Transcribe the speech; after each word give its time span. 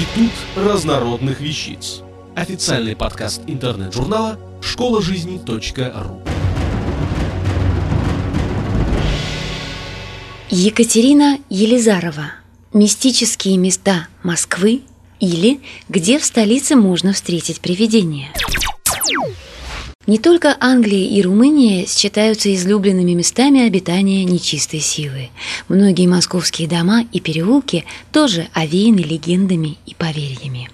Институт 0.00 0.32
разнородных 0.56 1.40
вещиц. 1.42 2.00
Официальный 2.34 2.96
подкаст 2.96 3.42
интернет-журнала 3.46 4.38
школа 4.62 5.02
жизни.ру. 5.02 6.22
Екатерина 10.48 11.38
Елизарова. 11.50 12.32
Мистические 12.72 13.58
места 13.58 14.08
Москвы 14.22 14.80
или 15.18 15.60
где 15.90 16.18
в 16.18 16.24
столице 16.24 16.76
можно 16.76 17.12
встретить 17.12 17.60
привидения. 17.60 18.30
Не 20.06 20.18
только 20.18 20.56
Англия 20.58 21.06
и 21.06 21.22
Румыния 21.22 21.86
считаются 21.86 22.52
излюбленными 22.52 23.12
местами 23.12 23.64
обитания 23.64 24.24
нечистой 24.24 24.80
силы. 24.80 25.28
Многие 25.68 26.08
московские 26.08 26.66
дома 26.66 27.04
и 27.12 27.20
переулки 27.20 27.84
тоже 28.10 28.48
овеяны 28.52 29.00
легендами 29.00 29.78
и 29.86 29.94
поверьями. 29.94 30.68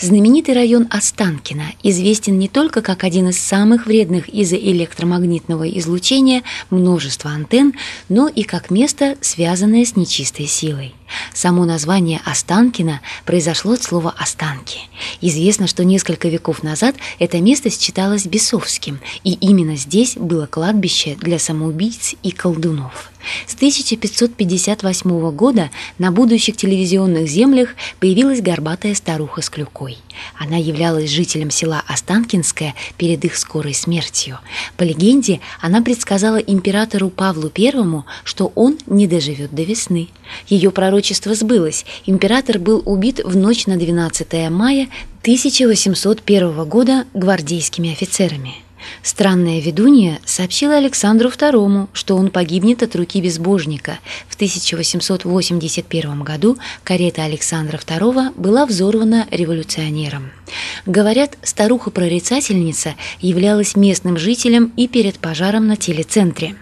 Знаменитый 0.00 0.54
район 0.54 0.88
Останкино 0.90 1.66
известен 1.84 2.38
не 2.38 2.48
только 2.48 2.82
как 2.82 3.04
один 3.04 3.28
из 3.28 3.38
самых 3.38 3.86
вредных 3.86 4.28
из-за 4.28 4.56
электромагнитного 4.56 5.68
излучения 5.78 6.42
множества 6.70 7.30
антенн, 7.30 7.74
но 8.08 8.26
и 8.26 8.42
как 8.42 8.70
место, 8.70 9.16
связанное 9.20 9.84
с 9.84 9.94
нечистой 9.94 10.48
силой. 10.48 10.94
Само 11.34 11.64
название 11.64 12.20
Останкино 12.24 13.00
произошло 13.24 13.72
от 13.72 13.82
слова 13.82 14.14
«останки». 14.16 14.80
Известно, 15.20 15.66
что 15.66 15.84
несколько 15.84 16.28
веков 16.28 16.62
назад 16.62 16.96
это 17.18 17.40
место 17.40 17.70
считалось 17.70 18.26
бесовским, 18.26 19.00
и 19.24 19.32
именно 19.34 19.76
здесь 19.76 20.16
было 20.16 20.46
кладбище 20.46 21.16
для 21.20 21.38
самоубийц 21.38 22.14
и 22.22 22.30
колдунов. 22.30 23.10
С 23.46 23.54
1558 23.54 25.30
года 25.30 25.70
на 25.98 26.10
будущих 26.10 26.56
телевизионных 26.56 27.28
землях 27.28 27.70
появилась 28.00 28.40
горбатая 28.40 28.94
старуха 28.94 29.42
с 29.42 29.50
клюкой. 29.50 29.98
Она 30.38 30.56
являлась 30.56 31.10
жителем 31.10 31.50
села 31.50 31.82
Останкинское 31.86 32.74
перед 32.96 33.24
их 33.24 33.36
скорой 33.36 33.74
смертью. 33.74 34.38
По 34.76 34.82
легенде, 34.82 35.40
она 35.60 35.82
предсказала 35.82 36.36
императору 36.36 37.10
Павлу 37.10 37.50
I, 37.56 38.02
что 38.24 38.52
он 38.54 38.78
не 38.86 39.06
доживет 39.06 39.54
до 39.54 39.62
весны. 39.62 40.08
Ее 40.48 40.70
пророчество 40.70 41.34
сбылось. 41.34 41.84
Император 42.06 42.58
был 42.58 42.82
убит 42.84 43.20
в 43.24 43.36
ночь 43.36 43.66
на 43.66 43.76
12 43.76 44.50
мая 44.50 44.88
1801 45.22 46.64
года 46.64 47.06
гвардейскими 47.14 47.92
офицерами. 47.92 48.61
Странная 49.02 49.60
ведунья 49.60 50.20
сообщила 50.24 50.76
Александру 50.76 51.28
II, 51.28 51.88
что 51.92 52.16
он 52.16 52.30
погибнет 52.30 52.82
от 52.82 52.94
руки 52.96 53.20
безбожника. 53.20 53.98
В 54.28 54.34
1881 54.34 56.22
году 56.22 56.58
карета 56.84 57.24
Александра 57.24 57.78
II 57.78 58.32
была 58.36 58.66
взорвана 58.66 59.26
революционером. 59.30 60.30
Говорят, 60.86 61.38
старуха-прорицательница 61.42 62.94
являлась 63.20 63.76
местным 63.76 64.18
жителем 64.18 64.72
и 64.76 64.88
перед 64.88 65.18
пожаром 65.18 65.66
на 65.66 65.76
телецентре. 65.76 66.56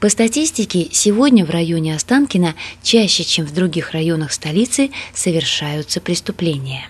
По 0.00 0.08
статистике, 0.08 0.88
сегодня 0.92 1.44
в 1.44 1.50
районе 1.50 1.94
Останкина 1.94 2.54
чаще, 2.82 3.24
чем 3.24 3.46
в 3.46 3.54
других 3.54 3.92
районах 3.92 4.32
столицы, 4.32 4.90
совершаются 5.14 6.00
преступления. 6.00 6.88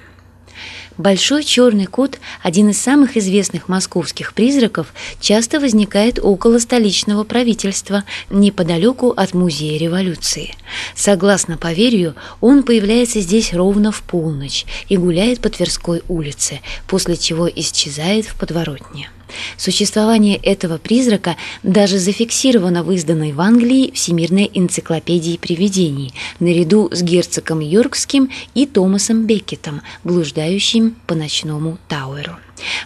Большой 1.00 1.44
черный 1.44 1.86
кот, 1.86 2.18
один 2.42 2.68
из 2.68 2.78
самых 2.78 3.16
известных 3.16 3.70
московских 3.70 4.34
призраков, 4.34 4.92
часто 5.18 5.58
возникает 5.58 6.18
около 6.22 6.58
столичного 6.58 7.24
правительства, 7.24 8.04
неподалеку 8.28 9.08
от 9.08 9.32
Музея 9.32 9.78
революции. 9.78 10.54
Согласно 10.94 11.56
поверью, 11.56 12.16
он 12.42 12.64
появляется 12.64 13.20
здесь 13.20 13.54
ровно 13.54 13.92
в 13.92 14.02
полночь 14.02 14.66
и 14.90 14.98
гуляет 14.98 15.40
по 15.40 15.48
Тверской 15.48 16.02
улице, 16.06 16.60
после 16.86 17.16
чего 17.16 17.48
исчезает 17.48 18.26
в 18.26 18.34
подворотне. 18.34 19.08
Существование 19.56 20.36
этого 20.36 20.78
призрака 20.78 21.36
даже 21.62 21.98
зафиксировано 21.98 22.82
в 22.82 22.92
изданной 22.92 23.32
в 23.32 23.40
Англии 23.40 23.92
Всемирной 23.92 24.50
энциклопедии 24.52 25.36
привидений 25.36 26.12
наряду 26.38 26.88
с 26.92 27.02
герцогом 27.02 27.60
Йоркским 27.60 28.30
и 28.54 28.66
Томасом 28.66 29.26
Беккетом, 29.26 29.82
блуждающим 30.04 30.96
по 31.06 31.14
ночному 31.14 31.78
Тауэру. 31.88 32.36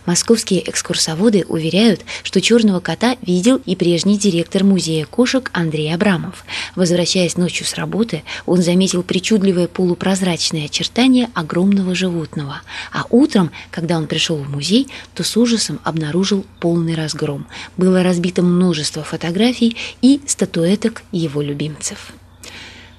Московские 0.07 0.69
экскурсоводы 0.69 1.45
уверяют, 1.49 2.03
что 2.23 2.41
черного 2.41 2.81
кота 2.81 3.17
видел 3.23 3.61
и 3.65 3.77
прежний 3.77 4.19
директор 4.19 4.65
музея 4.65 5.07
кошек 5.07 5.51
Андрей 5.53 5.95
Абрамов. 5.95 6.45
Возвращаясь 6.75 7.37
ночью 7.37 7.67
с 7.67 7.75
работы, 7.75 8.23
он 8.47 8.63
заметил 8.63 9.03
причудливое 9.03 9.69
полупрозрачное 9.69 10.67
очертание 10.67 11.31
огромного 11.35 11.95
животного. 11.95 12.63
А 12.93 13.05
утром, 13.11 13.51
когда 13.71 13.97
он 13.97 14.07
пришел 14.07 14.37
в 14.37 14.51
музей, 14.51 14.89
то 15.15 15.23
с 15.23 15.37
ужасом 15.37 15.81
обнаружил 15.85 16.45
полный 16.61 16.95
разгром. 16.95 17.47
Было 17.77 18.03
разбито 18.03 18.43
множество 18.43 19.03
фотографий 19.03 19.77
и 20.03 20.21
статуэток 20.27 21.03
его 21.13 21.43
любимцев 21.43 22.13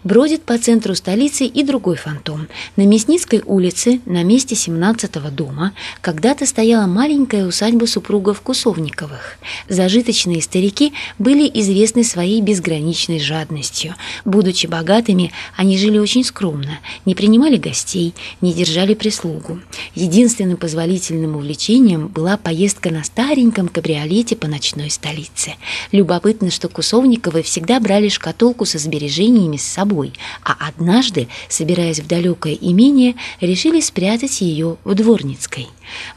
бродит 0.05 0.43
по 0.43 0.57
центру 0.57 0.95
столицы 0.95 1.45
и 1.45 1.63
другой 1.63 1.97
фантом. 1.97 2.47
На 2.77 2.83
Мясницкой 2.83 3.41
улице, 3.45 3.99
на 4.05 4.23
месте 4.23 4.55
17-го 4.55 5.29
дома, 5.31 5.73
когда-то 5.99 6.45
стояла 6.45 6.85
маленькая 6.85 7.45
усадьба 7.45 7.85
супругов 7.85 8.39
Кусовниковых. 8.41 9.37
Зажиточные 9.67 10.41
старики 10.41 10.93
были 11.17 11.49
известны 11.59 12.03
своей 12.03 12.41
безграничной 12.41 13.19
жадностью. 13.19 13.95
Будучи 14.23 14.67
богатыми, 14.67 15.33
они 15.57 15.77
жили 15.77 15.97
очень 15.97 16.23
скромно, 16.23 16.79
не 17.05 17.15
принимали 17.15 17.57
гостей, 17.57 18.13
не 18.41 18.53
держали 18.53 18.93
прислугу. 18.93 19.59
Единственным 19.95 20.57
позволительным 20.57 21.35
увлечением 21.35 22.07
была 22.09 22.37
поездка 22.37 22.91
на 22.91 23.03
стареньком 23.03 23.67
кабриолете 23.69 24.35
по 24.35 24.47
ночной 24.47 24.91
столице. 24.91 25.55
Любопытно, 25.91 26.51
что 26.51 26.69
Кусовниковы 26.69 27.41
всегда 27.41 27.79
брали 27.79 28.09
шкатулку 28.09 28.65
со 28.65 28.77
сбережениями 28.77 29.57
с 29.57 29.63
собой, 29.63 29.94
собой, 29.95 30.13
а 30.43 30.55
однажды, 30.67 31.27
собираясь 31.49 31.99
в 31.99 32.07
далекое 32.07 32.53
имение, 32.53 33.15
решили 33.39 33.79
спрятать 33.79 34.41
ее 34.41 34.77
в 34.83 34.93
Дворницкой. 34.93 35.67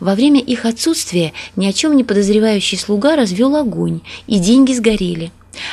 Во 0.00 0.14
время 0.14 0.40
их 0.40 0.64
отсутствия 0.64 1.32
ни 1.56 1.66
о 1.66 1.72
чем 1.72 1.96
не 1.96 2.04
подозревающий 2.04 2.78
слуга 2.78 3.16
развел 3.16 3.54
огонь, 3.56 4.00
и 4.26 4.38
деньги 4.38 4.72
сгорели. 4.72 5.30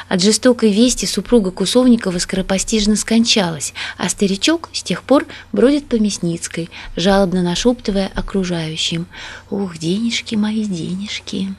От 0.08 0.22
жестокой 0.22 0.72
вести 0.72 1.06
супруга 1.06 1.52
Кусовникова 1.52 2.18
скоропостижно 2.20 2.96
скончалась, 2.96 3.74
а 3.98 4.10
старичок 4.10 4.70
с 4.74 4.82
тех 4.82 5.04
пор 5.04 5.26
бродит 5.52 5.86
по 5.86 5.96
Мясницкой, 5.96 6.70
жалобно 6.96 7.44
нашептывая 7.44 8.12
окружающим 8.16 9.06
«Ух, 9.50 9.78
денежки 9.78 10.36
мои, 10.36 10.66
денежки!» 10.66 11.56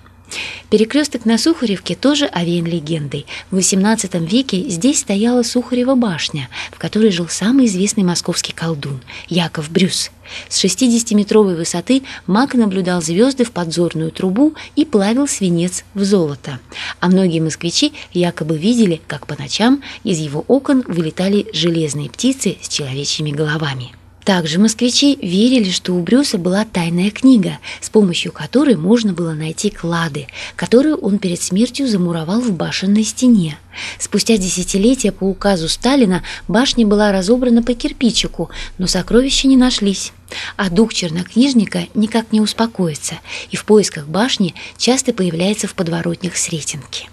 Перекресток 0.71 1.25
на 1.25 1.39
Сухаревке 1.39 1.95
тоже 1.95 2.27
овеян 2.27 2.67
легендой. 2.67 3.27
В 3.51 3.59
XVIII 3.59 4.27
веке 4.27 4.69
здесь 4.69 5.01
стояла 5.01 5.43
Сухарева 5.43 5.95
башня, 5.95 6.49
в 6.73 6.79
которой 6.79 7.11
жил 7.11 7.29
самый 7.29 7.67
известный 7.67 8.03
московский 8.03 8.53
колдун– 8.53 9.01
Яков 9.29 9.71
Брюс. 9.71 10.11
С 10.49 10.65
60-метровой 10.65 11.55
высоты 11.55 12.03
маг 12.27 12.55
наблюдал 12.55 13.01
звезды 13.01 13.45
в 13.45 13.53
подзорную 13.53 14.11
трубу 14.11 14.55
и 14.75 14.85
плавил 14.85 15.29
свинец 15.29 15.85
в 15.95 16.03
золото. 16.03 16.59
А 16.99 17.07
многие 17.09 17.41
москвичи 17.41 17.93
якобы 18.13 18.59
видели, 18.59 19.01
как 19.07 19.29
по 19.29 19.41
ночам 19.41 19.83
из 20.03 20.19
его 20.19 20.45
окон 20.49 20.83
вылетали 20.89 21.47
железные 21.53 22.11
птицы 22.11 22.57
с 22.61 22.69
человечьими 22.69 23.31
головами. 23.31 23.93
Также 24.27 24.59
москвичи 24.59 25.17
верили, 25.23 25.71
что 25.71 25.93
у 25.93 26.03
Брюса 26.03 26.37
была 26.37 26.65
тайная 26.65 27.13
книга, 27.13 27.61
с 27.81 27.89
помощью 27.89 28.33
которой 28.33 28.75
можно 28.75 29.13
было 29.13 29.35
найти 29.35 29.71
клады, 29.71 30.27
которые 30.57 30.97
он 30.97 31.21
перед 31.21 31.41
смертью 31.41 31.87
замуровал 31.87 32.41
в 32.41 32.51
башенной 32.51 33.05
стене. 33.05 33.57
Спустя 34.01 34.37
десятилетия 34.37 35.13
по 35.13 35.23
указу 35.23 35.69
Сталина 35.69 36.25
башня 36.49 36.85
была 36.85 37.13
разобрана 37.13 37.63
по 37.63 37.75
кирпичику, 37.75 38.51
но 38.79 38.89
сокровища 38.89 39.47
не 39.47 39.57
нашлись. 39.57 40.13
А 40.57 40.71
дух 40.71 40.93
чернокнижника 40.93 41.87
никак 41.95 42.33
не 42.33 42.41
успокоится, 42.41 43.21
и 43.53 43.57
в 43.57 43.65
поисках 43.65 44.09
башни 44.09 44.57
часто 44.77 45.13
появляется 45.13 45.69
в 45.69 45.77
подворотнях 45.77 46.37
Сретенки. 46.37 47.09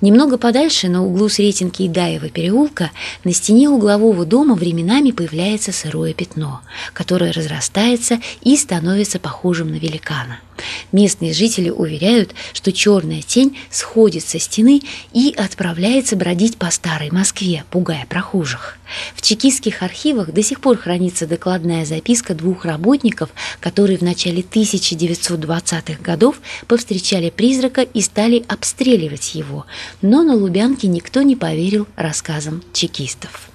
Немного 0.00 0.38
подальше, 0.38 0.88
на 0.88 1.04
углу 1.04 1.28
Сретенки 1.28 1.82
и 1.82 1.88
Даева 1.88 2.30
переулка, 2.30 2.90
на 3.24 3.32
стене 3.32 3.68
углового 3.68 4.24
дома 4.24 4.54
временами 4.54 5.10
появляется 5.10 5.72
сырое 5.72 6.14
пятно, 6.14 6.62
которое 6.94 7.32
разрастается 7.32 8.18
и 8.40 8.56
становится 8.56 9.18
похожим 9.18 9.70
на 9.70 9.76
великана. 9.76 10.38
Местные 10.92 11.32
жители 11.32 11.70
уверяют, 11.70 12.34
что 12.52 12.72
черная 12.72 13.22
тень 13.22 13.56
сходит 13.70 14.24
со 14.24 14.38
стены 14.38 14.82
и 15.12 15.34
отправляется 15.36 16.16
бродить 16.16 16.56
по 16.56 16.70
старой 16.70 17.10
Москве, 17.10 17.64
пугая 17.70 18.06
прохожих. 18.08 18.78
В 19.14 19.22
чекистских 19.22 19.82
архивах 19.82 20.32
до 20.32 20.42
сих 20.42 20.60
пор 20.60 20.76
хранится 20.76 21.26
докладная 21.26 21.84
записка 21.84 22.34
двух 22.34 22.64
работников, 22.64 23.30
которые 23.60 23.98
в 23.98 24.02
начале 24.02 24.42
1920-х 24.42 26.02
годов 26.02 26.40
повстречали 26.66 27.30
призрака 27.30 27.82
и 27.82 28.00
стали 28.00 28.44
обстреливать 28.48 29.34
его, 29.34 29.66
но 30.02 30.22
на 30.22 30.34
Лубянке 30.34 30.88
никто 30.88 31.22
не 31.22 31.36
поверил 31.36 31.86
рассказам 31.96 32.62
чекистов. 32.72 33.49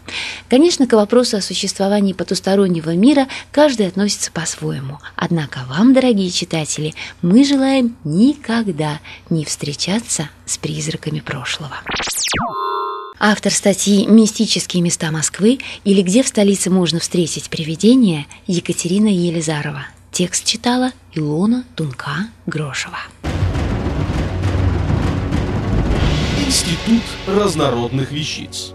Конечно, 0.49 0.87
к 0.87 0.93
вопросу 0.93 1.37
о 1.37 1.41
существовании 1.41 2.13
потустороннего 2.13 2.95
мира 2.95 3.27
каждый 3.51 3.87
относится 3.87 4.31
по-своему. 4.31 4.99
Однако 5.15 5.59
вам, 5.67 5.93
дорогие 5.93 6.29
читатели, 6.31 6.93
мы 7.21 7.43
желаем 7.43 7.95
никогда 8.03 8.99
не 9.29 9.45
встречаться 9.45 10.29
с 10.45 10.57
призраками 10.57 11.19
прошлого. 11.19 11.77
Автор 13.17 13.51
статьи 13.51 14.05
«Мистические 14.05 14.83
места 14.83 15.09
Москвы» 15.09 15.59
или 15.83 16.01
«Где 16.01 16.21
в 16.21 16.27
столице 16.27 16.69
можно 16.69 16.99
встретить 16.99 17.49
привидения» 17.49 18.27
Екатерина 18.45 19.07
Елизарова. 19.07 19.87
Текст 20.11 20.45
читала 20.45 20.91
Илона 21.13 21.63
Тунка-Грошева. 21.75 22.99
Институт 26.45 27.03
разнородных 27.25 28.11
вещиц. 28.11 28.74